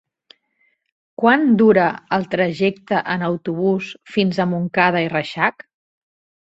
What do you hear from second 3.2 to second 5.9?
autobús fins a Montcada i Reixac?